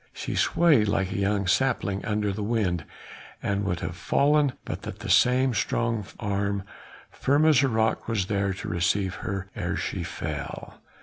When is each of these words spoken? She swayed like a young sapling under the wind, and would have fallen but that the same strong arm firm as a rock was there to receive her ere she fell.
She 0.13 0.33
swayed 0.33 0.87
like 0.87 1.11
a 1.11 1.15
young 1.19 1.45
sapling 1.45 2.03
under 2.03 2.33
the 2.33 2.41
wind, 2.41 2.85
and 3.43 3.63
would 3.65 3.81
have 3.81 3.95
fallen 3.95 4.53
but 4.65 4.81
that 4.81 4.97
the 4.97 5.11
same 5.11 5.53
strong 5.53 6.03
arm 6.19 6.63
firm 7.11 7.45
as 7.45 7.61
a 7.61 7.67
rock 7.67 8.07
was 8.07 8.25
there 8.25 8.51
to 8.51 8.67
receive 8.67 9.13
her 9.21 9.51
ere 9.55 9.75
she 9.75 10.01
fell. 10.01 10.81